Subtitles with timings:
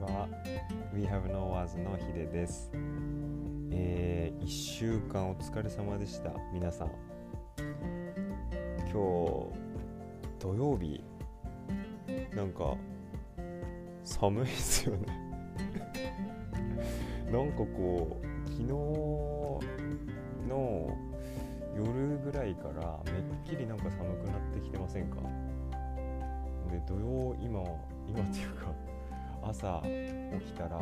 [0.00, 0.28] は
[0.94, 2.70] We Have No Words のヒデです、
[3.70, 6.30] えー、1週間お疲れ様でした。
[6.54, 6.90] 皆さん。
[7.58, 8.94] 今日
[10.38, 11.04] 土曜日。
[12.34, 12.76] なんか
[14.02, 15.06] 寒いですよね。
[17.30, 19.60] なんかこう昨日の
[21.76, 25.18] 夜ぐらいからめっきりなんか寒くなってきてませんか？
[26.70, 27.62] で土曜今
[28.08, 28.72] 今っていうか
[29.42, 30.80] 朝起きたらあ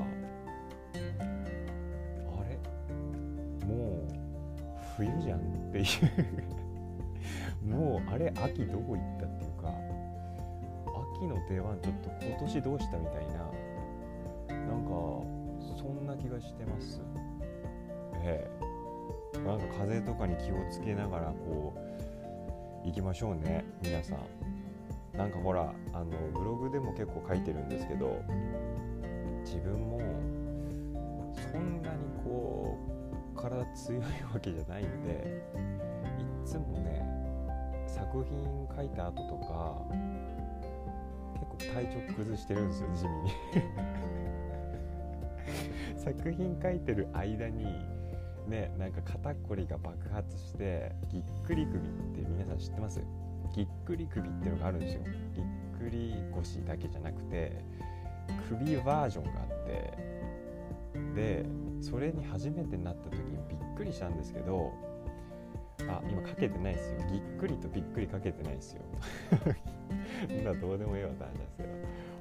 [2.45, 2.59] れ？
[3.67, 4.09] もう
[4.97, 5.85] 冬じゃんっていう。
[7.67, 9.69] もうあれ秋どこ行ったっていうか
[11.17, 13.35] 秋の出番ちょっと今年どうしたみたいな。
[14.49, 14.91] なんか
[15.77, 17.01] そんな気がしてます。
[18.23, 18.49] え
[19.35, 19.39] え。
[19.41, 21.75] なんか風とかに気をつけながらこ
[22.85, 24.19] う行きましょうね皆さん。
[25.19, 28.23] なんかほらあのブログでも結構書いてるんですけど
[29.45, 30.01] 自分も
[31.53, 32.79] そんなにこ
[33.35, 34.03] う体強い
[34.33, 37.05] わけじゃないんでいっつもね
[37.89, 39.83] 作品書いた後とか
[41.35, 43.33] 結構体調崩してるんですよ地味に。
[45.99, 47.65] 作品書いてる間に
[48.47, 53.03] ねなんか肩こりが爆発してぎっくり首って皆さん知ってます？
[53.55, 55.03] ぎっくり首っていうのがあるんですよ。
[55.35, 57.65] ぎっくり腰だけじゃなくて
[58.49, 60.09] 首バージョンがあって
[61.15, 61.47] で
[61.81, 64.73] それに初めてなった時にびっくりしたんですけど
[65.89, 66.99] あ今かけてないですよ。
[67.11, 68.83] ぎっくりとびっくりかけてないですよ。
[70.29, 71.69] 今どうでもいいわって話ですけど。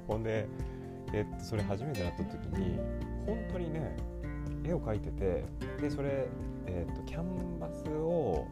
[0.08, 0.48] ほんで、
[1.14, 2.80] えっと、それ初めてなった時に
[3.26, 3.96] 本当にね
[4.64, 5.44] 絵を描いてて
[5.82, 6.28] でそれ、
[6.66, 8.48] えっと、キャンバスを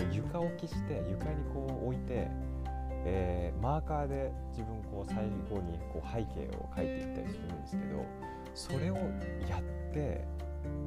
[0.00, 2.28] こう床置きして床にこう置いて、
[3.04, 5.16] えーマーカーで自分こう最
[5.50, 8.06] 後にこう背景を描いていったりするんですけど
[8.54, 8.96] それを
[9.48, 10.24] やって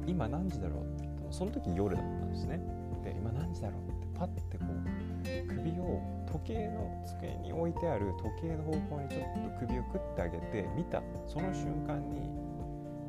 [0.06, 2.60] 今何時だろうってその時夜だったんですね。
[3.04, 12.30] で今何時だろうってパッてこう首を時計の机に置いてある時計の方向にちょっと首をくってあげて見たその瞬間に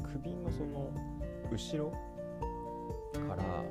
[0.03, 0.91] 首のその
[1.51, 1.91] 後ろ
[3.27, 3.63] から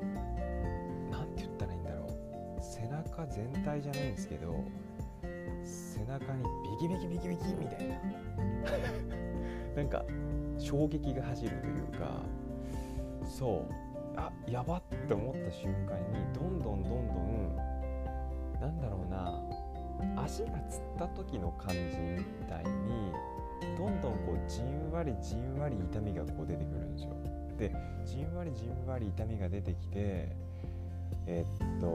[3.15, 4.65] 中全体じゃないんですけど
[5.63, 6.43] 背中に
[6.79, 7.95] ビキビキビキビキみたいな。
[9.77, 10.05] なんか
[10.59, 12.21] 衝撃が走るというか。
[13.25, 13.75] そう。
[14.17, 17.57] あやばって思った瞬間にどんどんどんどん
[18.61, 19.43] なんだろうな。
[20.23, 23.13] 足がつった時の感じみたいに
[23.77, 27.11] どんどんこうじんわりじんわり痛みがこう出てくるんですよ。
[27.59, 27.73] で
[28.05, 30.29] じんわりじんわり痛みが出てきて
[31.27, 31.87] えっと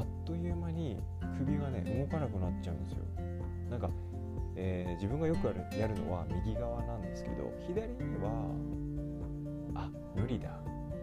[0.00, 0.98] あっという間に
[1.38, 3.04] 首がね動かなくなっちゃうんですよ。
[3.70, 3.90] なんか、
[4.56, 8.50] えー自分がよくやるやるのは右側なんですけど左には
[9.74, 10.60] あ無理だ。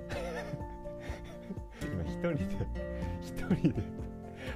[1.82, 2.46] 今一人で
[3.22, 3.82] 一人で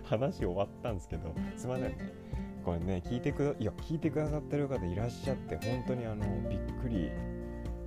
[0.03, 1.93] 話終わったんですけどすいません。
[2.63, 7.09] これね聞いてくだいや聞いてくださってる方いらっしゃって本当にあのびっくり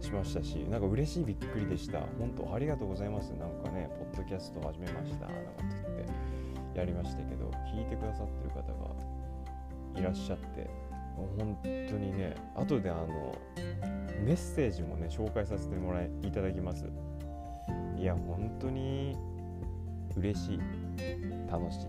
[0.01, 2.01] しましたしなんか嬉しいびっくりでした。
[2.19, 3.31] 本当ありがとうございます。
[3.31, 5.27] なんかねポッドキャスト始めました。
[5.27, 5.84] なんか
[6.75, 8.75] やりましたけど聞いてくださってる方が
[9.97, 10.69] いらっしゃって
[11.17, 13.35] もう本当にね後であの
[14.25, 16.87] メッセージもね紹介させてもらいいただきます。
[17.97, 19.17] いや本当に
[20.17, 20.59] 嬉しい。
[21.51, 21.87] 楽しい。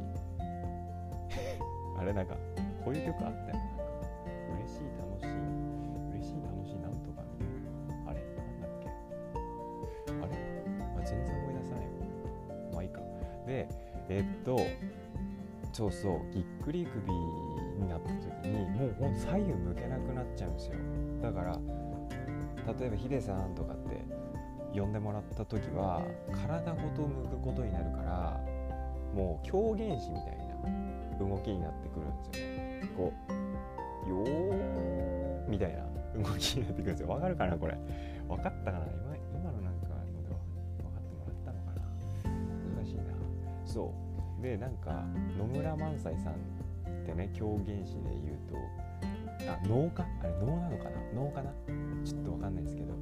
[1.97, 2.35] あれなんか
[2.83, 3.83] こういう曲あったよなんか
[4.59, 5.04] 嬉しい楽しい。
[14.09, 14.59] えっと
[15.73, 20.75] そうそうぎっくり首になった時にもうほん左右向けなくなっちゃうんですよ。
[21.21, 21.59] だから
[22.79, 24.05] 例えばヒデさんとかって
[24.73, 28.41] 呼んでもらった時は体ごと向くことになるから
[29.13, 30.45] もう狂言師みたいな
[31.19, 33.13] 動きになってくるんですよこ
[34.05, 35.83] うよーみたいな
[36.23, 37.09] 動きになってくるんですよ。
[37.09, 37.77] わかるかなこれ？
[38.27, 38.85] わかったかな？
[38.85, 40.37] 今今のなんかのでは
[40.77, 41.81] 分かってもらったのかな？
[42.77, 43.03] 難しいな。
[43.65, 44.04] そう。
[44.45, 45.03] でなんか
[45.39, 46.35] 野村萬斎さんっ
[47.03, 48.55] てね狂言師で言うと
[49.51, 50.91] あ能かあれ能なのかな？
[51.15, 51.51] 能かな？
[52.05, 52.93] ちょっとわかんないですけど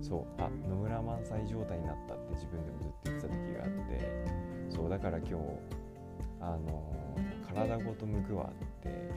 [0.00, 4.24] そうあ野村萬斎状態になったって自分でもずっと言ってた時があって
[4.70, 5.34] そうだから今日
[6.40, 8.90] あのー体ごと向くわって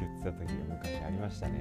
[0.00, 1.54] 言ってた時が昔ありましたね。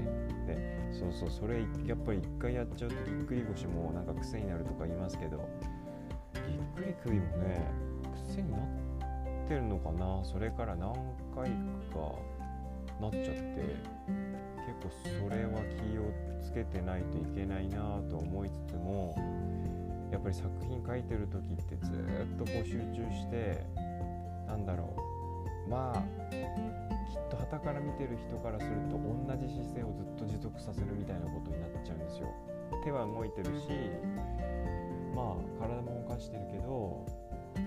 [0.47, 5.47] でそうそうそれやっぱり一回やっちゃうとぎっくり腰もなんか癖になるとか言いますけど
[6.47, 7.88] ぎっくり首もね。
[8.39, 10.23] 癖になってるのかな？
[10.23, 10.93] それから何
[11.35, 11.55] 回か
[13.01, 13.75] なっちゃって
[14.65, 19.15] 結構それは気をつけてないといけないなと思いつつも
[20.11, 23.65] やっぱり作品書いてる時ってずっとこう集中して
[24.47, 24.95] なんだろ
[25.67, 26.01] うまあ
[26.31, 32.27] きっと旗から見てる人からすると同じ姿勢をずっと持続させるみたいなことになっちゃうんですよ。
[32.83, 33.69] 手は動いてるし
[35.15, 37.05] まあ体も動かしてるけど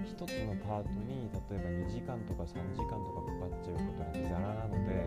[0.04, 5.06] 一つのパートに例えば2時間とか3時間とかかかっちゃうことなんてザラなので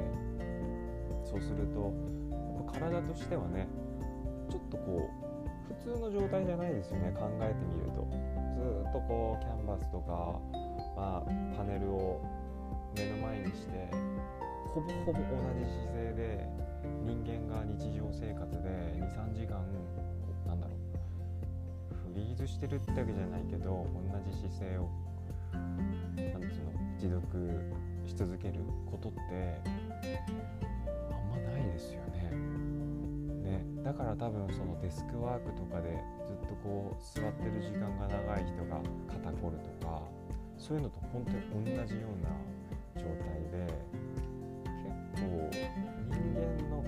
[1.24, 1.94] そうすると
[2.72, 3.68] 体としてはね
[4.50, 8.36] ちょっとこう普通の状態じゃないですよね考えてみると。
[8.56, 10.40] ずっとこうキャンバスとか、
[10.96, 11.24] まあ、
[11.58, 12.22] パネルを
[12.96, 13.92] 目の前にして
[14.74, 15.22] ほぼほぼ同
[15.60, 16.48] じ姿勢で
[17.04, 19.60] 人間が日常生活で23時間
[22.26, 24.90] リーズしてるってわけじゃないけど同じ姿勢を
[25.54, 27.22] なんつうの持続
[28.08, 32.32] し続けることってあんまないですよね。
[33.44, 40.02] ねだから多分そのデスクワークとかでずっとこう座ってる時間が長い人が肩こるとか
[40.58, 42.34] そういうのと本当に同じような
[42.98, 43.70] 状態で
[45.14, 45.50] 結構
[46.10, 46.84] 人間の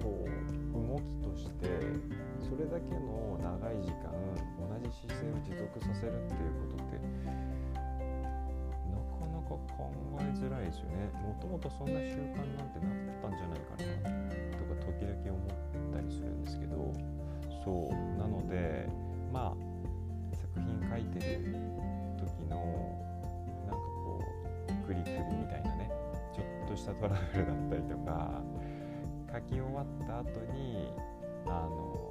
[0.00, 1.66] こう動きとして
[2.38, 4.09] それだけの長い時間
[4.90, 6.98] 姿勢を持続させるっていうことって
[8.90, 11.10] なかなか考えづらいですよね。
[11.14, 13.86] もともとそんな習慣なんてなったんじゃないかな
[14.58, 16.92] とか時々思ったりするんですけど。
[17.64, 18.18] そう。
[18.18, 18.88] なので
[19.32, 19.70] まあ
[20.34, 21.54] 作品書いてる
[22.18, 22.56] 時の
[23.66, 24.22] なんかこ
[24.68, 25.90] うグリ首みたいなね
[26.34, 28.42] ちょっとしたトラブルだったりとか
[29.32, 30.92] 書き終わった後に
[31.46, 32.09] あの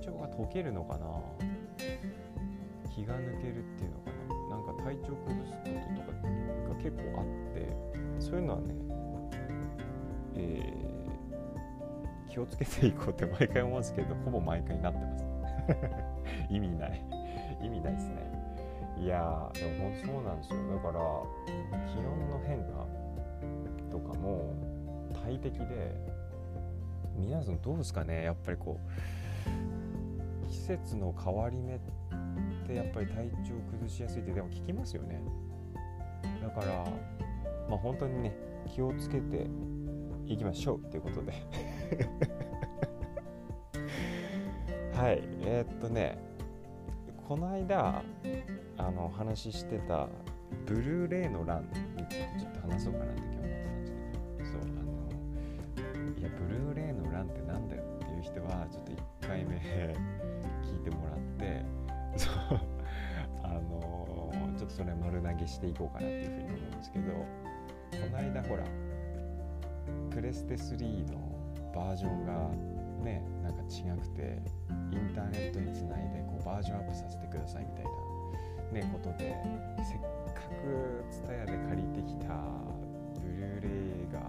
[0.00, 1.06] 何て言うかな緊張が解けるのかな？
[2.94, 4.10] 気が抜けるっていうのか
[4.50, 4.56] な？
[4.56, 5.58] なんか体調崩すこ
[5.94, 6.16] ととか
[6.68, 7.58] が結構あって
[8.18, 8.74] そういうのはね、
[10.36, 15.24] えー、気をつけていこうって毎回思うんですけどほぼ毎回なってます。
[16.50, 17.04] 意味ない。
[17.62, 18.30] 意味ないですね。
[18.98, 20.58] いやでもそうなんですよ。
[20.76, 21.00] だから
[21.86, 22.86] 気温の変化
[23.90, 24.52] とかも
[25.24, 25.94] 大敵で
[27.16, 28.24] 皆さんどうですかね？
[28.24, 28.90] やっぱりこう
[30.76, 31.80] 節の変わり目っ
[32.66, 35.20] てやっぱり体調崩しやすいってでも聞きますよね。
[36.40, 36.84] だから
[37.68, 38.36] まあ本当にね
[38.68, 39.48] 気をつけて
[40.26, 41.32] いきましょうっていうことで。
[44.94, 45.24] はい。
[45.42, 46.18] えー、っとね
[47.26, 48.04] この間
[48.76, 50.08] あの話してた
[50.66, 51.64] ブルーレイの欄
[51.96, 54.04] についてちょっと話そうかなって今日思ってたんですけど。
[54.44, 54.90] そうあの
[56.16, 59.58] いやブルーレイの欄ってなんだよっていう人はちょっと1回目
[60.84, 61.64] てもらって
[62.16, 62.60] そう
[63.42, 67.26] あのちょっとそれ丸投げしていこうかなっていうふうに思うんですけどこ
[68.12, 68.64] の間ほら
[70.10, 71.18] プレステ3の
[71.74, 72.50] バージョンが
[73.04, 74.42] ねなんか違くて
[74.92, 77.90] インターネットにつないでこうバージョンアップさせてくださいみたいな
[78.72, 79.36] ねことで
[79.84, 82.34] せっかく TSUTAYA で借りてきた
[83.20, 84.20] ブルーレイが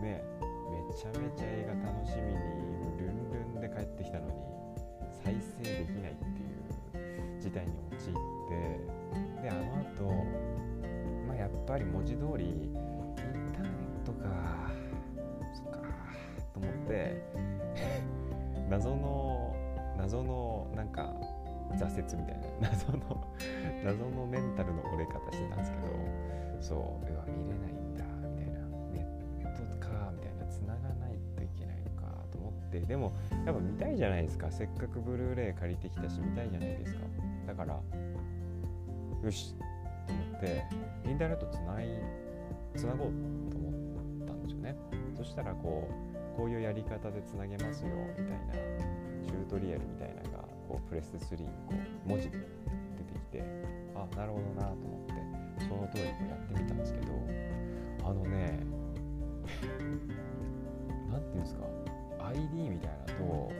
[0.00, 0.22] ね
[0.70, 2.62] めちゃめちゃ映画楽しみに
[2.98, 4.51] ルンルンで帰ってきたのに
[5.24, 8.12] 再生できないっていう事態に陥っ
[8.48, 9.60] てであの
[9.94, 10.04] 後
[11.26, 12.74] まあやっぱり文字通りイン
[13.16, 14.70] ターネットか
[15.54, 15.78] そっか
[16.52, 17.22] と思って
[18.68, 19.56] 謎の
[19.96, 21.14] 謎のなんか
[21.76, 23.24] 挫折みたいな 謎の
[23.84, 25.82] 謎のメンタルの折れ方してたんですけど
[26.60, 26.78] そう
[27.12, 28.60] うわ見れないんだみたいな
[28.92, 31.01] ネットかみたいな繋がない
[32.78, 33.12] ってでも
[33.44, 34.50] やっぱ見たいじゃないですか。
[34.50, 37.00] せっかくブルーレイ借りてきたし見たいじゃないですか。
[37.46, 37.80] だから
[39.22, 40.64] よしと思って
[41.04, 41.88] インターネットつない
[42.74, 43.12] つなごう
[43.50, 44.76] と思ったんですよね。
[45.16, 48.54] そしたらこうこういうやり方でつなげますよみたいな
[49.22, 50.38] チュートリアルみたいなのが
[50.68, 51.74] こうプレス3にこ
[52.06, 53.44] う文字で出てきて
[53.94, 57.06] あなるほどなと思ってその通りこうやってみたんですけど
[58.08, 58.60] あのね
[61.12, 61.91] 何ていうんですか。
[62.28, 63.52] ID みたいなと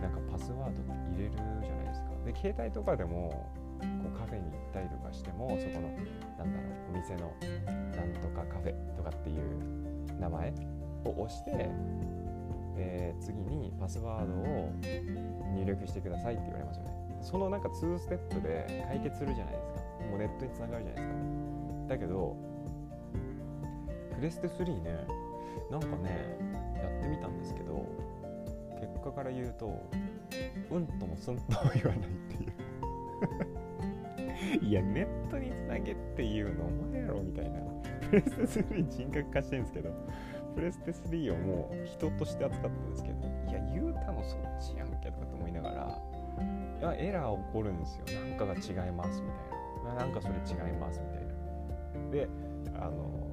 [0.00, 2.10] なんかパスワードって入れるじゃないですか。
[2.24, 3.48] で携帯とかでも
[3.80, 5.88] こうカフェに行ったりとかしてもそこの
[6.38, 7.32] なんだろうお店の
[7.96, 10.52] なんとかカフェとかっていう名前
[11.04, 11.70] を押して
[12.78, 14.70] えー、次にパスワードを
[15.54, 16.90] 入力してくださいって言われますよね。
[17.22, 19.80] そのなんか2ステップで解決するじゃないですか。
[20.10, 21.14] もうネットにつながるじゃないですか。
[21.88, 22.36] だけど
[24.14, 25.06] プレステ3ね
[25.70, 26.38] なんかね
[26.78, 27.86] やってみたんですけど
[28.80, 29.88] 結果から言うと
[30.70, 32.52] うんともすんとも言わないっていう。
[34.64, 37.60] いやネットにつなげっていうのお前やろみたいな。
[38.10, 39.90] プレステ3人格化してるんですけど
[40.54, 43.18] プレステ3をもう人として扱ってるんですけど
[43.50, 45.98] いや言うたのそっちやんけとかと思いながら
[46.80, 48.04] いやエラー起こるんですよ。
[48.28, 49.94] なんかが違いますみたいな。
[49.94, 52.10] なんかそれ違いますみたいな。
[52.10, 52.28] で
[52.78, 53.25] あの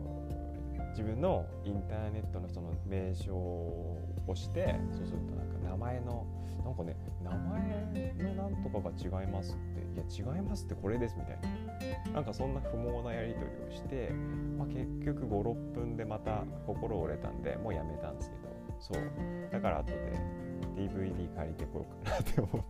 [0.94, 6.26] 自分のインターネットのその名称を押してそうするとなんか名前の
[6.64, 12.14] なんかね名前のなんとかが違いますっていや違いますってこれですみたいな。
[12.14, 14.12] なんかそんな不毛なやり取りをして、
[14.58, 18.44] まあ、結局56分でまた心折れたんでもうやめたんですけど。
[18.80, 19.52] そう。
[19.52, 19.98] だから後で
[20.78, 22.66] DVD 借りてこようかなって思っ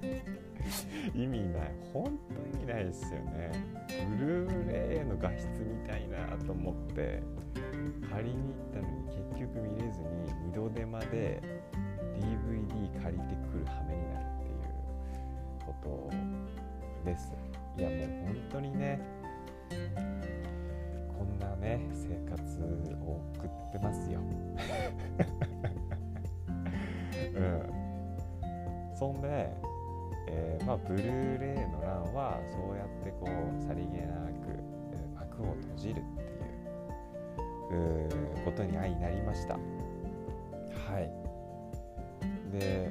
[0.00, 0.22] て。
[1.14, 3.52] 意味ない本当意味ないですよね。
[4.18, 7.22] ブルーレイの画質みたいなと思って
[8.10, 10.06] 借りに行ったのに結局見れずに
[10.46, 11.42] 二度手間で
[12.16, 14.60] DVD 借りてくる羽目になるっていう
[15.66, 16.10] こと
[17.04, 17.32] です。
[17.78, 19.00] いやもう本当にね
[21.18, 22.42] こんなね生活
[23.02, 24.20] を送ってますよ。
[27.34, 27.82] うん。
[28.94, 29.71] そんで
[30.34, 34.58] えー、まあ、ブルーレイの欄はそうやってこうさりげなく
[35.14, 36.02] 幕を閉じるっ
[37.68, 39.54] ていうことに相なりました。
[39.54, 39.60] は
[41.00, 41.10] い。
[42.58, 42.90] で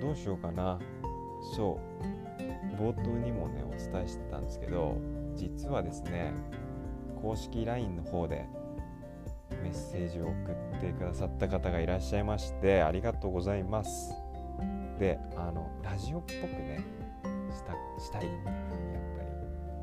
[0.00, 0.78] どうしようかな。
[1.54, 2.04] そう。
[2.74, 4.96] 冒頭にもねお伝えしてたんですけど
[5.36, 6.32] 実はですね
[7.20, 8.46] 公式 LINE の方で
[9.62, 10.32] メッセージを送
[10.76, 14.12] ってくださった方がいらっしゃいましてありがとうございます
[14.98, 16.84] であのラジオっぽくね
[17.52, 17.72] した
[18.02, 19.28] したいやっぱり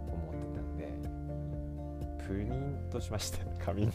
[0.08, 0.90] 思ってたんで
[2.28, 3.92] プリントしました 紙に。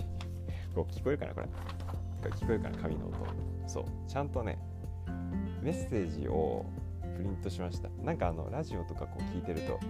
[0.75, 1.47] こう聞こえるかなこれ。
[2.33, 3.17] 聞こえるかな紙の音。
[3.67, 3.85] そう。
[4.07, 4.59] ちゃんとね
[5.63, 6.67] メッセージを
[7.17, 7.89] プリントしました。
[8.05, 9.81] なんかあのラジオとかこう聞いてると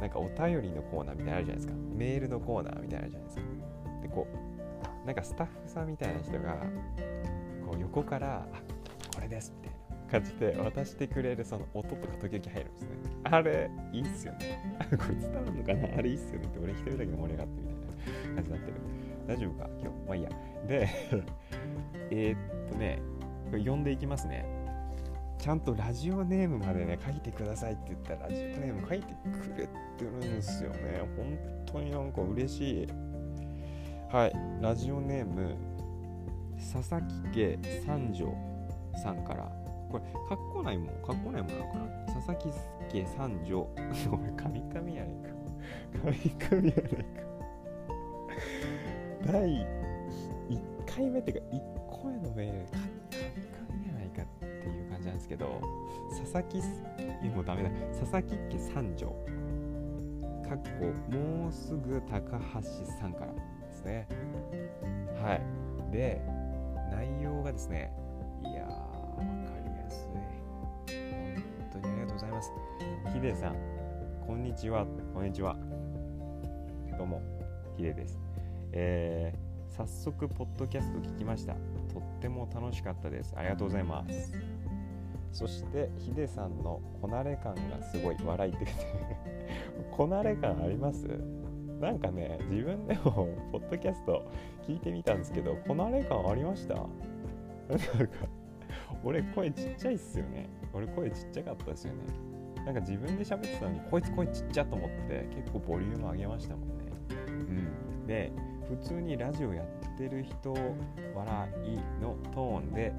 [0.00, 1.74] なんかお便りのコーナーみたいなのあるじゃないですか。
[1.94, 3.42] メールのコーナーみたいなのあるじゃないですか。
[4.02, 4.26] でこ
[5.04, 6.56] うなんかスタッフさんみたいな人が
[7.66, 8.60] こう横から「あ
[9.14, 9.79] これです」みたいな
[10.10, 12.88] 感じで渡してくれるその音とか時々入るんですね。
[13.24, 14.76] あれ、いいっすよね。
[14.90, 15.98] これ伝わるのかな？
[15.98, 17.74] あれいいっすよねって俺一人だけ盛り上がってみたい
[18.30, 18.74] な感じになってる。
[19.26, 19.70] 大丈夫か？
[19.80, 19.96] 今日。
[20.06, 20.30] まあいいや。
[20.66, 20.88] で、
[22.10, 22.98] え、っとね、
[23.50, 24.44] これ読んでいきますね。
[25.38, 29.70] ちゃんとラジオネームまでね、書いてくださいって言ったら、ラジオネーム書いてくれて
[30.04, 30.76] るんですよね。
[31.16, 32.88] 本当になんか嬉しい。
[34.12, 35.54] はい、ラジオネーム、
[36.56, 38.34] 佐々木家三条
[39.02, 39.50] さんから
[39.90, 43.66] これ、かっこないもん、かっこないもんなのかな佐々木家三女。
[44.12, 45.30] 俺、神々やないか。
[46.02, 47.30] 神々やないか。
[49.26, 49.66] 第
[50.48, 55.60] 1回目っていうか、1個目のメール、神々やないかっていう感じなんですけど、
[56.10, 57.70] 佐々木、いやもうダメだ。
[57.98, 59.06] 佐々木家三女。
[60.48, 62.62] かっこ、もうすぐ高橋
[62.98, 63.40] さんからで
[63.72, 64.08] すね。
[65.22, 65.92] はい。
[65.92, 66.20] で、
[66.90, 67.92] 内容がですね、
[73.20, 73.56] ヒデさん。
[74.26, 74.86] こんにちは。
[75.12, 75.56] こんにちは。
[76.96, 77.22] どうも
[77.76, 78.18] ヒデです。
[78.72, 81.54] えー、早速ポッドキャスト聞きました。
[81.92, 83.34] とっても楽しかったです。
[83.36, 84.32] ありがとうございます。
[85.32, 88.72] そしてヒデさんのこなれ感がすごい笑いってて
[89.92, 91.06] こなれ感あります？
[91.80, 94.24] なんかね自分でも ポッドキャスト
[94.66, 96.74] 聞いてみたんですけどこなれ感ありました？
[96.74, 96.88] なんか
[99.04, 100.48] 俺声ちっちゃいっすよね。
[100.72, 102.29] 俺声ちっちゃかったですよね。
[102.64, 106.74] なんか自分で喋ってたのにこいつ声ちっちゃと思って結構ボリューム上げましたもんね。
[107.26, 108.32] うん、で
[108.68, 112.92] 普通にラジオやってる人笑いのトーンで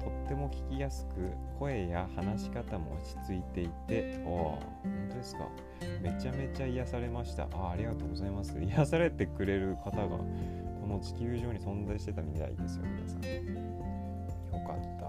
[0.00, 5.48] とっても聞きやすく声や話し方も落ち着いていておお本当ですか。
[6.00, 7.48] めちゃめちゃ癒されました。
[7.52, 8.56] あありがとうございます。
[8.60, 10.24] 癒されてくれる方がこ
[10.86, 13.22] の地球上に存在してたみたいですよ皆さん。
[13.22, 15.06] よかった。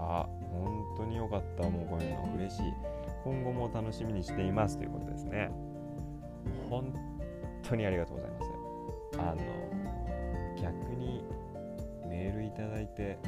[0.50, 1.62] 本当によかった。
[1.70, 2.97] もうこういうの嬉しい。
[3.28, 5.50] 今後も楽しみにしていますということですね。
[6.70, 6.94] 本
[7.62, 8.50] 当にありがとうございます。
[9.18, 9.42] あの、
[10.62, 11.22] 逆に
[12.08, 13.18] メールいただいて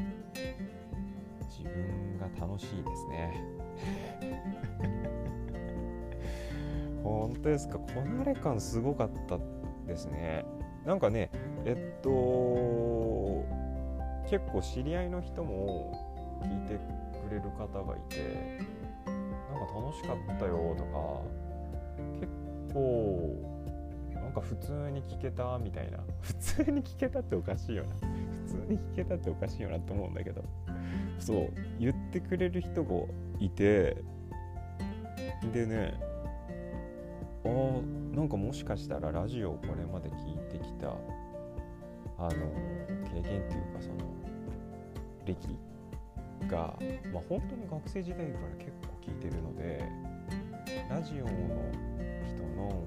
[1.51, 3.45] 自分が楽しいですね。
[7.05, 7.79] 本当ですか？
[7.79, 9.39] こなれ感すごかった
[9.87, 10.47] ですね。
[10.87, 11.31] なんかね、
[11.67, 13.45] えっと、
[14.31, 15.93] 結構知り合いの人も
[16.43, 16.79] 聞いて
[17.29, 18.17] くれる方がいて、
[19.75, 21.21] 楽しかったよとか
[22.21, 23.51] 結構
[24.15, 25.99] なんか普通に聞けたみたいな。
[26.21, 27.95] 普通に聞けたっておかしいよな。
[28.47, 30.45] 普通に聞けたっておかしいよなって思うんだけど。
[31.19, 32.95] そう言ってくれる人が
[33.39, 33.97] いて
[35.53, 35.95] でね
[37.45, 37.49] あ
[38.17, 40.89] なんかもしかしたらラジオをこれまで聞いてきた
[42.19, 42.31] あの
[43.05, 43.97] 経験っていうかその
[45.27, 45.37] 歴
[46.49, 46.77] が、
[47.13, 48.29] まあ、本当に学生時代から
[48.59, 49.83] 結構聞いてるので
[50.89, 51.31] ラジオの
[52.27, 52.85] 人の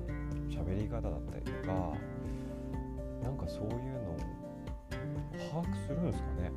[0.49, 1.93] 喋り方だったりとか
[3.23, 4.17] なんかそういうのを
[5.51, 6.51] 把握するんですかね。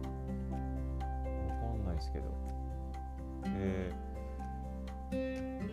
[1.49, 2.25] わかんないですけど。
[3.43, 4.07] で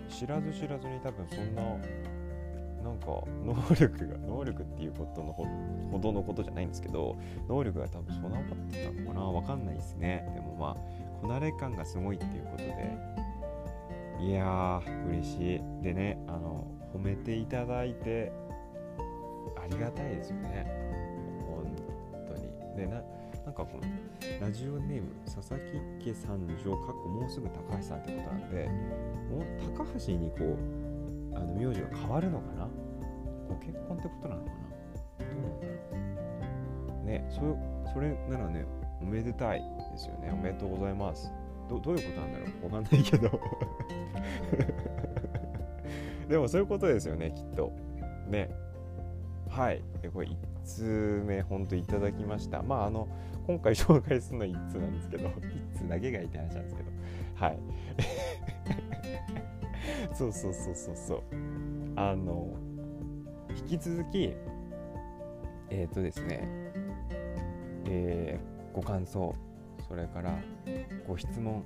[0.09, 1.61] 知らず知らずに多分そんな
[2.83, 3.07] なんか
[3.43, 5.45] 能力が能力っていうことのほ
[5.91, 9.21] ほどのことじゃないんですけど能力が多分備わってたのかな。
[9.21, 10.29] わかんないですね。
[10.35, 12.97] でもまあこなれ感がすごいっていうことで。
[14.19, 15.61] いやー嬉しい。
[15.81, 18.31] でねあの褒めていただいて
[19.55, 20.67] ありがたいですよね。
[21.47, 21.65] 本
[22.27, 22.51] 当に。
[22.75, 23.01] でな
[23.45, 23.81] なんかこの
[24.41, 25.63] ラジオネーム佐々
[25.99, 28.67] 木家三条かっこもうすぐ高橋さんってことなんで
[29.31, 29.43] もう
[29.77, 32.67] 高橋にこうあの名字が変わるのかな？
[33.47, 35.25] ご結婚ってことなのかな？
[35.25, 35.73] どうなんだろ
[37.03, 37.05] う。
[37.05, 38.65] ねそそれならね
[39.03, 39.59] おめでたい
[39.91, 40.31] ですよね。
[40.31, 41.29] おめでとうございます。
[41.69, 42.65] どどういうことなんだろう。
[42.65, 43.29] わかんないけど。
[46.29, 47.73] でもそういうことですよねきっと。
[48.29, 48.49] ね。
[49.49, 49.81] はい。
[50.01, 52.63] でこれ1通目ほんといただきました。
[52.63, 53.07] まああの
[53.45, 55.27] 今回紹介するのは1通なんですけど。
[55.27, 56.89] 1通だけがいいって話なんですけど。
[57.35, 57.59] はい。
[60.15, 61.21] そうそうそうそうそう。
[61.95, 62.53] あの
[63.49, 64.33] 引き続き
[65.69, 66.47] えっ、ー、とですね。
[67.85, 69.35] えー、ご感想
[69.87, 70.37] それから
[71.07, 71.63] ご質問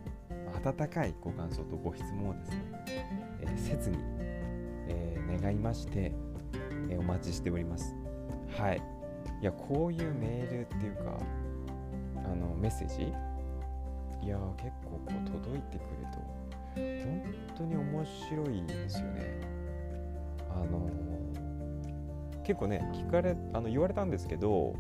[0.66, 2.58] 温かいご感想とご質問をですね、
[3.42, 3.98] えー、切に、
[4.88, 6.12] えー、願いまして、
[6.90, 7.96] えー、お待ちしております。
[8.58, 8.82] はい。
[9.42, 11.20] いやこういうメールっていうか
[12.26, 13.14] あのメッセージ？
[14.26, 16.20] いや結構こう届いてくると
[16.76, 17.24] 本
[17.56, 19.40] 当に面白いですよね。
[20.50, 20.90] あの
[22.44, 24.76] 結構ね聞かれあの言われたんですけど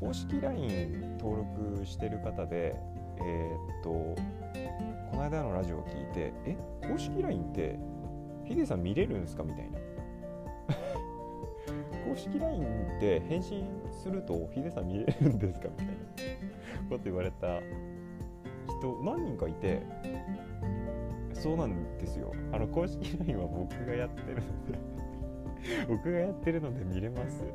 [0.00, 2.76] 公式 LINE 登録してる方で
[3.18, 3.90] えー、っと
[5.10, 6.56] この間のラジオを聞いてえ
[6.90, 7.78] 公式 LINE って
[8.44, 9.42] ヒデさん見れるんですか？
[9.42, 9.78] みたいな。
[12.08, 12.62] 公式 LINE
[12.96, 15.68] って返信するとヒデさん見れるんですか？
[15.70, 15.92] みたいな。
[16.88, 17.58] こと言われた
[18.68, 19.82] 人何人かいて
[21.32, 22.32] そうなんですよ。
[22.52, 24.44] あの公式 LINE は僕がやってるので
[25.88, 27.42] 僕がやってるので見れます。
[27.42, 27.48] は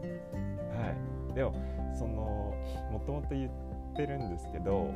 [1.31, 1.33] い。
[1.33, 1.53] でも
[1.93, 2.53] その
[2.91, 3.51] もともと言っ
[3.95, 4.91] てるんですけど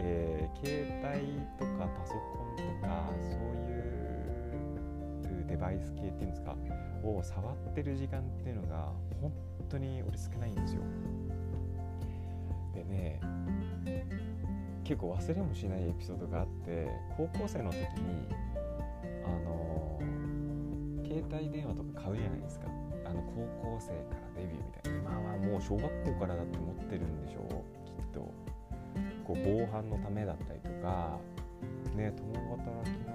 [0.00, 2.18] えー、携帯とかパソコ
[2.54, 3.38] ンとかそう
[5.34, 6.54] いうデバイス系っていうんですか
[7.02, 9.32] を触ってる時間っていうのが本
[9.68, 10.82] 当に俺少ないんですよ。
[12.74, 13.20] でね
[14.84, 17.86] 結構忘れもしないエピソードがあって高校生の時に
[19.24, 19.98] あの
[21.04, 22.68] 携帯電話とか買うじゃないですか。
[23.04, 24.98] あの高校生からデビューみたいな。
[24.98, 27.50] 今はもう小学校からだって持ってるんでしょう。
[27.84, 28.32] きっと。
[29.26, 31.18] こう防犯のためだったりとか、
[31.94, 33.12] ね、共働きの、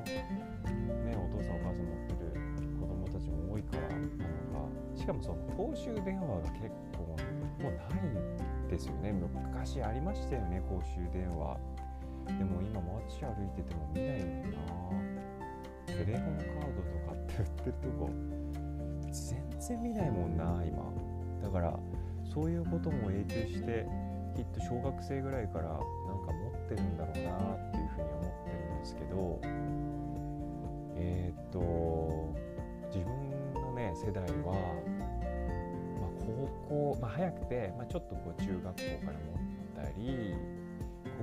[1.04, 2.38] ね、お父さんお母さん持ってる
[2.80, 7.18] 子供たちも多いからなのかしかもその公衆電話が結構
[7.64, 7.80] もうな
[8.68, 9.12] いですよね。
[9.12, 11.58] 昔ありましたよね公衆電話。
[12.28, 14.58] でも今街歩いてても見ないもんな。
[15.88, 18.10] テレホンカードとかって売ってるとこ
[19.12, 20.94] 全然見ないもんな今。
[21.44, 21.78] だから
[22.34, 23.86] そういうことも影響して
[24.36, 25.84] きっと小学生ぐらいからなんか
[26.32, 29.40] 持ってるんだろうなっていうふうに思ってるんですけど
[30.96, 32.34] えー、っと
[32.88, 34.54] 自分のね世代は、
[36.00, 40.34] まあ、高校、まあ、早くて、まあ、ちょっとこう中学校から持ったり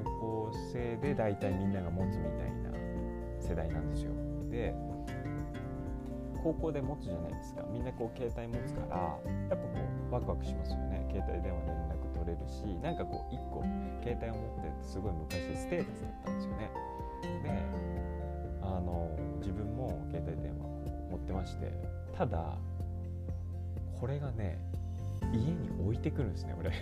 [0.05, 2.71] 高校生で大体みんなが持つみたいな
[3.41, 4.13] 世代なんですよ。
[4.51, 4.75] で
[6.43, 9.69] 高校で持つじゃないですかみんなこう携帯持つからやっぱこ
[10.11, 11.07] ワクワクしますよね。
[11.11, 13.63] 携帯電話連絡取れるしなんかこう1個
[14.03, 16.71] 携帯を持ってるってすごい昔ステータスだったんですよね。
[17.43, 17.63] で
[18.63, 20.65] あの自分も携帯電話
[21.11, 21.73] 持ってまして
[22.17, 22.59] ただ
[23.99, 24.59] これがね
[25.33, 26.71] 家に置いてくるんですね俺。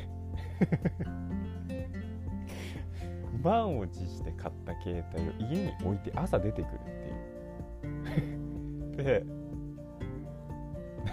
[3.42, 8.24] 満を持して買った携帯を家に置いて朝出てくるってい
[8.94, 8.96] う。
[9.04, 9.24] で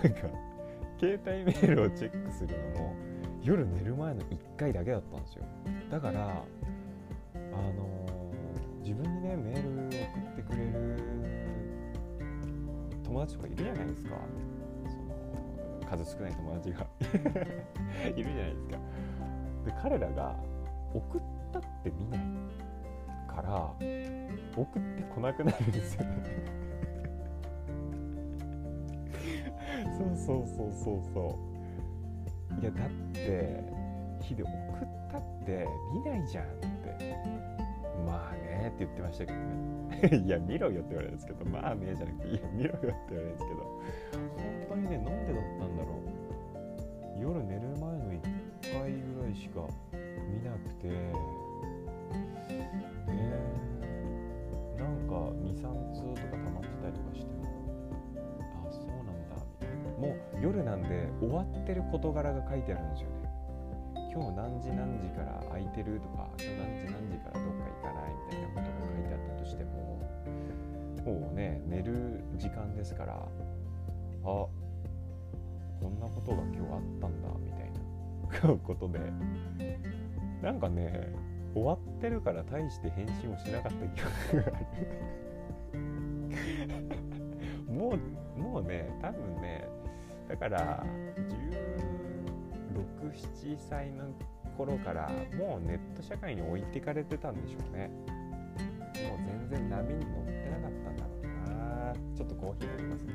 [0.03, 0.54] なんか
[0.99, 2.95] 携帯メールをチェックするのも
[3.43, 5.43] 夜寝る前の1回だけだったんですよ。
[5.91, 6.43] だから
[7.33, 10.97] あのー、自分にねメール送ってくれる
[13.03, 14.09] 友達とかいるじゃないですか。
[14.87, 14.97] そ
[15.85, 16.87] の数少ない友達が。
[18.09, 18.77] いるじゃないですか。
[19.65, 20.35] で彼らが
[20.93, 22.19] 送ったって見ない
[23.27, 23.73] から
[24.55, 26.23] 送ってこなくなるんですよね。
[30.25, 31.39] そうそうそうそ
[32.57, 32.61] う。
[32.61, 33.63] いやだって
[34.21, 34.53] 日で送っ
[35.11, 36.65] たって見ないじゃんって。
[38.05, 40.25] まあねって言ってましたけどね。
[40.25, 41.45] いや見ろよって言われるんですけど。
[41.45, 43.61] まあねじゃなくていや見ろよって言われるんですけど。
[43.61, 47.21] 本当にねなんでだったんだろう。
[47.21, 48.21] 夜寝る前の1
[48.81, 50.87] 回ぐらいしか見なくて。
[50.87, 50.95] ね。
[54.77, 57.34] なんか23通とか溜まってたりとかして
[60.45, 63.15] 夜なんで終わってる事柄が書いてあるんですよね。
[64.13, 69.99] 今日何時何時から空いてるとか今日何時何時からどっか行かないみたいなことが書いてあったとしても
[71.03, 73.17] もうね寝る時間ですからあ
[74.23, 74.51] こ
[75.81, 77.71] んなことが今日あったんだみたい
[78.47, 78.99] なことで
[80.43, 81.11] なんかね
[81.55, 84.03] 終わってるから大して返信をしなかった記
[84.35, 84.67] 憶がある。
[87.67, 87.97] も
[88.37, 89.67] うもうね多分ね
[90.27, 90.85] だから
[93.15, 94.05] 1617歳の
[94.57, 97.89] 頃からもうネット社会に置いてかれてたんでしょうね。
[99.09, 101.93] もう全然波に乗ってなかったんだろうな。
[102.15, 103.13] ちょっとコーヒー飲みますね。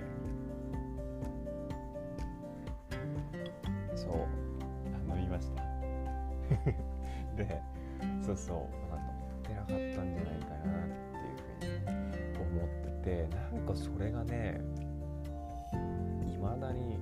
[3.97, 4.13] そう。
[5.13, 5.63] あ飲みました。
[7.37, 7.63] で
[8.23, 8.59] そうそう。
[8.91, 10.89] なんか乗ってなかったんじゃないかなっ
[11.59, 12.69] ていうふうに思っ
[13.03, 14.61] ててなんかそれがね
[16.41, 16.99] 未だに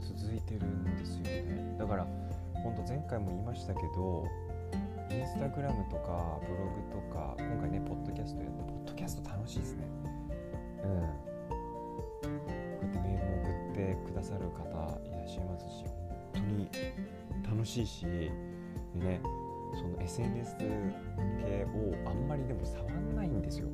[0.00, 1.76] 続いてるんですよね。
[1.78, 2.06] だから
[2.62, 4.26] 本当前回も言いましたけど
[5.10, 9.84] インスタグラムとかブログとか今回ねポッドキャストやってポッドキャスト楽しいですね。
[10.84, 11.32] うん。
[12.22, 12.28] こ
[12.80, 14.62] うやってメールを送ってくださる方
[15.06, 15.84] いらっしゃいますし
[16.34, 16.68] 本当に
[17.44, 18.30] 楽しいしで
[18.94, 19.20] ね
[19.74, 23.68] その SNS 系をあんまりでも触んないんですよ。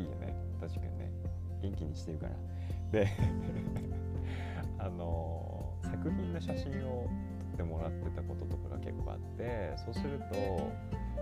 [0.00, 0.34] いいよね。
[0.60, 1.10] トシ君ね。
[1.62, 2.32] 元気にしてるから。
[2.90, 3.06] で
[4.78, 7.06] あの作品の写真を
[7.38, 10.34] 撮ってもらってたこととかが結構あってそうすると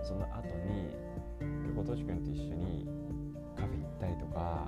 [0.01, 0.95] その後に
[1.63, 2.87] 結構とし君と一緒に
[3.55, 4.67] カフェ行ったりとか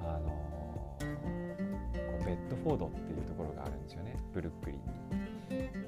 [0.00, 0.98] あのこ
[2.20, 4.16] うベッドフォードっていうところがあるんですよね。
[4.32, 4.84] ブルックリンに。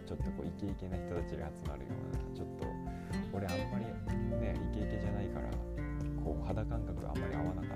[0.07, 2.35] ちょっとこうイケイケな人たちが集まるような。
[2.35, 2.67] ちょっと
[3.33, 3.87] 俺あんまり
[4.41, 5.51] ねイケイケじゃないから
[6.27, 7.69] こう肌感覚があんまり合わなか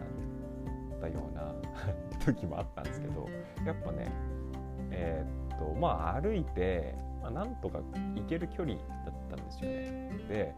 [0.97, 1.55] ったような
[2.27, 3.29] 時もあったんですけど
[3.65, 4.11] やっぱね
[4.91, 7.81] えー、っとまあ歩いてまあ、なんとか
[8.17, 10.11] 行ける距離だったんですよね。
[10.29, 10.55] で、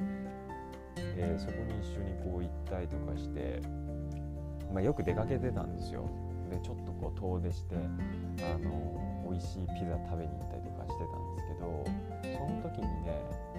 [0.97, 3.61] えー、そこに一緒にこう行ったりとかして、
[4.73, 6.09] まあ、よく出かけてたんですよ。
[6.51, 11.85] でちょっとこう遠出してあの美味しいピザ食べに行ったりとかしてたんですけど
[12.23, 13.17] その時にね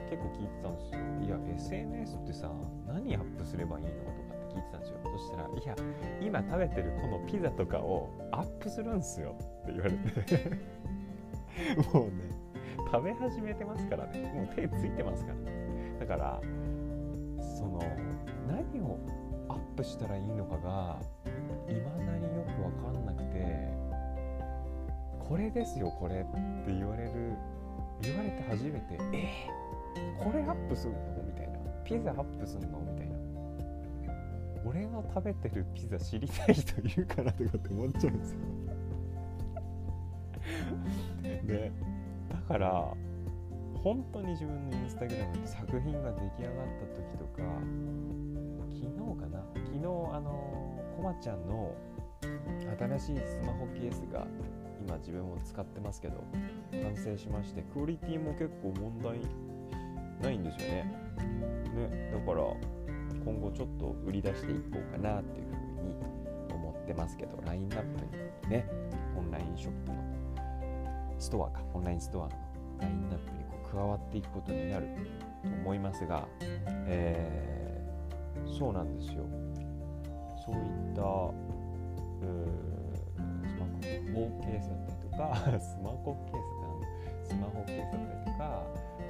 [0.10, 1.00] 結構聞いてたんですよ。
[1.26, 2.52] いや SNS ってさ
[2.88, 4.23] 何アップすればいいのと
[4.54, 5.00] 聞いてたんですよ。
[5.04, 5.76] そしたら「いや
[6.22, 10.50] 今食べてるこのピザとかをアップするんすよ」って言われて。
[11.94, 12.12] もうね。
[12.92, 14.32] 食べ始めてますからね。
[14.34, 15.38] もう手ついてますから。
[15.40, 16.42] ねだから
[17.40, 17.80] その
[18.48, 19.00] 何を
[19.50, 21.00] アップしたらいいのかが
[21.70, 23.72] いまだによく分かんなくて
[25.20, 26.24] これですよこれっ
[26.66, 27.12] て言われる
[28.02, 31.24] 言われて初めてえー、これアップするの？
[31.24, 31.60] みたいな。
[31.84, 32.80] ピザアップするの？
[32.80, 33.13] みたいな
[34.66, 38.40] 俺の食べてるピザ知りたい人いるかなとかって思っちゃうんですよ。
[41.48, 41.72] で
[42.30, 42.94] だから
[43.84, 47.44] 本当に自分のインスタグラムで作品が出来上がった時とか
[48.70, 48.88] 昨日
[49.20, 49.44] かな？
[49.54, 49.80] 昨日
[50.14, 51.76] あのコマちゃんの
[52.78, 54.26] 新しいスマホケースが
[54.86, 56.24] 今自分も使ってますけど
[56.72, 59.20] 完成しましてクオリティも結構問題
[60.22, 60.84] ないんですよね。
[61.76, 62.44] ねだから
[63.24, 68.66] 今後ちょっと売り出していこうかなっていうふうに思ってますけどラインナップにね
[69.18, 69.98] オンラインショップの
[71.18, 72.32] ストアかオンラインストアの
[72.80, 74.88] ラインナップにこう加わっていくことになる
[75.44, 76.28] と思いますが、
[76.88, 79.24] えー、そうなんですよ。
[80.46, 81.54] そういった
[83.84, 86.44] スマホケースだったりとか スマホケー
[87.24, 88.64] ススマホケースだったりとか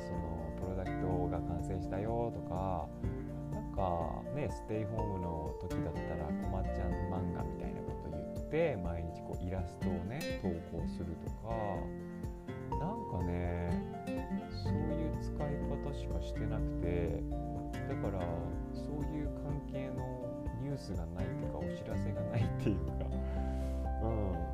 [0.08, 0.22] その
[0.62, 2.88] プロダクトが完成したよとか
[3.76, 11.54] かねステイホームの時だったらこまちゃん漫画みたいなこと言って毎日こうイラストをね投稿するとか。
[12.80, 13.70] なんかね
[14.64, 17.22] そういう使い方しかしてなくて
[17.88, 18.20] だから
[18.74, 20.24] そういう関係の
[20.62, 22.94] ニュースがないっていうかお知らせがないっていうか
[24.04, 24.54] うん。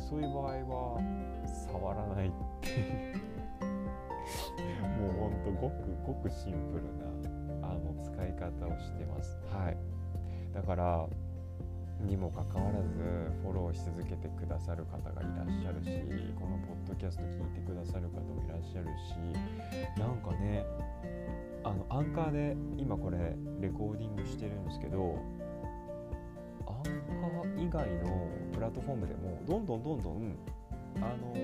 [0.00, 1.00] そういう場合は
[1.70, 3.22] 触らないっていう。
[5.00, 5.74] もうほんとごく
[6.06, 7.04] ごくシンプルな
[7.74, 9.38] の使い方をしてます。
[9.50, 9.76] はい。
[10.54, 11.06] だから
[12.04, 12.98] にもかかわらず
[13.42, 15.90] フォローし続けてくださる方がいらっしゃるし
[16.38, 20.64] このポッドキャスト聞いてくださる方もいらっしゃるしなんかね
[21.64, 25.16] あのアンカーで今これレコーディングしてるんですけど
[26.66, 30.36] アンカー以外のプラットフォームでもどんどんどんどん
[30.96, 31.34] あの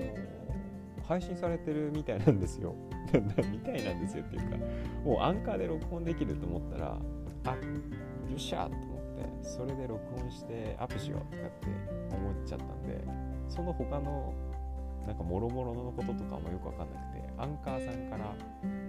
[1.07, 2.75] 配信されてるみたいなんですよ。
[3.51, 4.57] みたいなんですよっていうか
[5.03, 6.97] もうアンカーで録音できると思ったら
[7.45, 7.57] あよ
[8.35, 11.67] っしゃと思ってそれで録音してアップしようとかって
[12.15, 13.03] 思っちゃったんで
[13.47, 14.33] その他の
[15.07, 18.35] なんかもろもろのこととかもよくわかんなくてアンカーさんから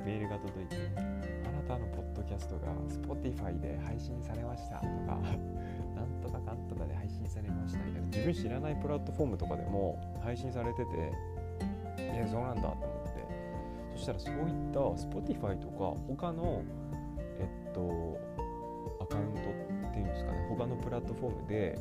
[0.05, 5.17] メールが届いてあなたのポッドキャストが Spotify で配信されましたとか
[5.97, 11.13] なんとかかんとかで配信されましたみたいな自分知らないプラットフォームとかでも配信されてて
[11.99, 13.00] えそうなんだと思って。
[14.01, 16.63] したらそういった Spotify とか他の
[17.39, 18.19] えっと
[19.01, 19.41] アカウント
[19.89, 20.47] っていうんですかね。
[20.49, 21.79] 他のプラットフォームで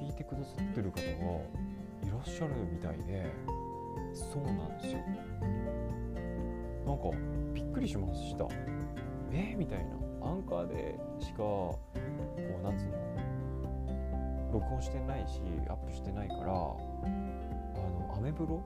[0.00, 3.26] 聞いてくださってる方がいらっしゃるみたいで。
[4.12, 4.98] そうなんですよ。
[6.86, 7.10] なんか
[7.52, 8.46] びっくりしました。
[9.32, 9.54] え？
[9.54, 9.96] ー、みたいな。
[10.26, 11.78] アンカーでしかこ
[12.60, 12.92] うなんつうの？
[14.52, 18.62] 録音してないしアップしてないからあのアメブロ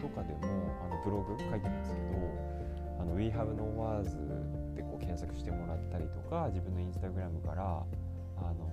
[0.00, 0.40] とかでも
[0.84, 7.62] あのブログ書いてるんですけどあの We Have No Words でこう検索してもらったりとか自分のインスタグラムから
[8.36, 8.70] あの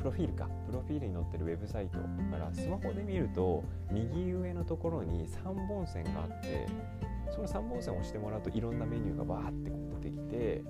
[0.00, 6.66] プロフィールかプロフィールに載ってるウェブサイトからスマホで見ると右上のところに3本線があって
[7.30, 9.70] その3本線を押してもらうといろんなメニューがバーって
[10.08, 10.62] 出てきて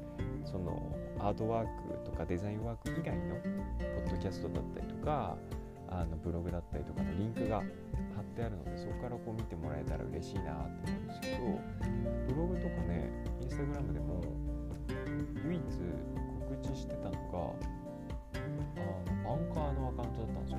[0.45, 5.37] そのアートワークとかデザインワーク以外のポッドキャストだったりとか
[5.89, 7.63] あのブログだったりとかのリンクが
[8.31, 11.39] ってあるのでそこからこう見てもらえたら嬉しいなって思うんですけど
[12.29, 13.11] ブログとかね
[13.43, 14.23] インスタグラムでも
[15.45, 17.51] 唯一告知してたのが
[18.39, 18.87] あ
[19.25, 20.59] のアンカーのアカウントだったんですよ。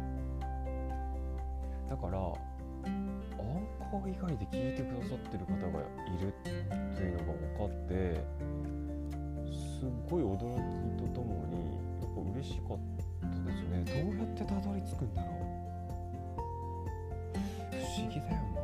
[1.90, 8.24] だからアンカー以外で聞いてくださってる方がいるっていうのが分かって
[9.52, 12.78] すっごい驚きとともにやっぱ嬉しかっ
[13.22, 13.84] たですね。
[13.84, 15.41] どうやってたどり着くんだろう
[18.08, 18.62] 議だよな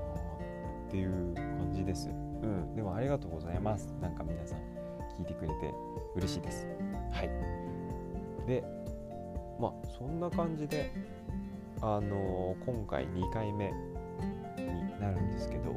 [0.87, 2.09] っていう感じです。
[2.09, 2.11] う
[2.47, 2.75] ん。
[2.75, 3.93] でもありがとうございます。
[4.01, 4.59] なんか皆さん
[5.17, 5.73] 聞いてくれて
[6.15, 6.67] 嬉しいです。
[7.11, 7.29] はい。
[8.47, 8.63] で
[9.59, 10.91] まあそんな感じで
[11.81, 13.71] あのー、今回2回目
[14.57, 15.73] になるんですけど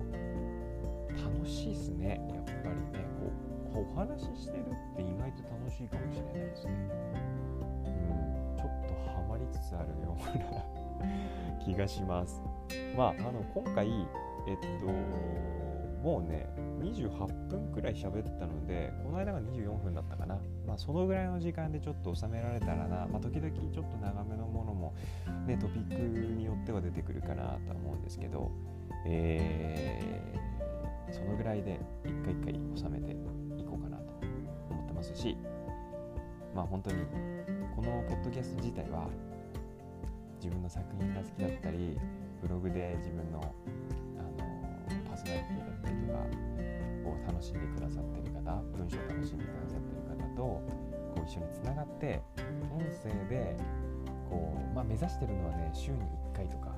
[1.17, 2.21] 楽しいですね。
[2.33, 3.11] やっぱりね。
[3.73, 6.73] こうお話ししてるって意外と楽しいかもしれないですね。
[7.85, 8.57] うん。
[8.57, 12.43] ちょっとハマりつつあるような 気がします。
[12.97, 13.89] まああの今回
[14.47, 14.87] えっと
[16.03, 16.49] もうね
[16.81, 20.39] 28分くらい喋ったのでこの間が24分だったかな。
[20.67, 23.07] まあそのぐらいの時間でちょっと収められたらな。
[23.07, 24.95] まあ時々ちょっと長めのものも
[25.47, 25.95] ねトピック
[26.35, 28.51] によっては出てくるかなとは思うんですけど
[29.07, 34.13] えー、そのぐらいで一回一回収めていこうかなと
[34.71, 35.37] 思ってますし
[36.55, 37.05] まあ本当に
[37.75, 39.09] このポッドキャスト自体は
[40.37, 41.99] 自分の作品が好きだったり
[42.41, 46.19] ブログで自分のあのパーソナリティだったりとか
[47.09, 50.63] を楽しんでくださってる方文章を楽しんでくださってる方とこ
[51.17, 52.21] う一緒につながって
[52.73, 53.57] 音声で
[54.29, 55.99] こう、まあ、目指してるのはね週に
[56.33, 56.75] 1回とか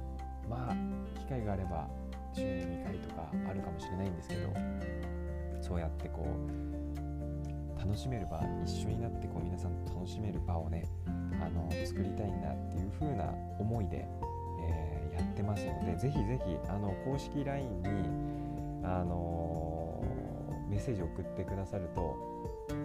[0.49, 1.89] まあ機会があれば
[2.35, 4.53] 週に2回とかあるかもしれないんですけど
[5.61, 13.25] そうやってこう楽しめる場一緒になってこう皆さんと楽しめる場をねあの作りたいんだっていう風な
[13.59, 14.07] 思いで、
[15.13, 17.89] やってますのでぜひぜひあの公式 LINE に、
[18.85, 22.17] あのー、メッセージを送ってくださると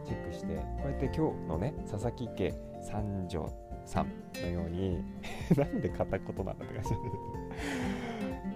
[0.05, 3.49] チェックしてこうやって今日のね佐々木家三女
[3.85, 4.11] さん
[4.41, 5.03] のように
[5.55, 6.89] なんで片言なんだって感じ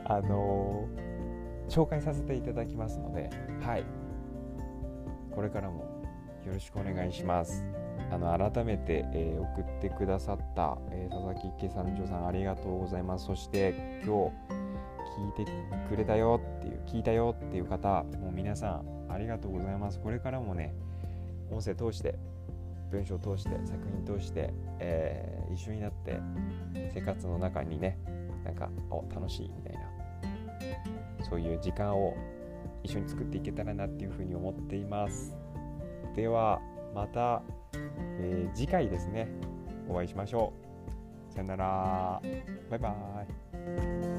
[0.06, 3.30] あのー、紹介させていただきますので
[3.62, 4.02] はい。
[5.32, 5.84] これからも
[6.46, 7.81] よろしくお願いします。
[8.12, 13.26] あの改めて、えー、送ってくださった、えー、佐々木池三女さんありがとうございます。
[13.26, 14.52] そして今日
[15.38, 15.52] 聞いて
[15.90, 20.00] くれたよっていう聞いたよっていう方もう皆さんありがとうございます。
[20.00, 20.74] これからもね
[21.50, 22.16] 音声通して
[22.92, 26.20] 文章通して作品通して、えー、一緒になって
[26.94, 27.98] 生活の中にね
[28.44, 29.82] なんかお楽しいみたいな
[31.24, 32.14] そういう時間を
[32.84, 35.38] 一緒に作っていけたらなっていうふうに思っています。
[36.16, 36.60] では
[36.94, 37.42] また、
[37.74, 39.28] えー、次回ですね。
[39.90, 40.54] お会いしましょ
[41.30, 41.34] う。
[41.34, 42.22] さよなら。
[42.70, 43.26] バイバ
[44.08, 44.11] イ。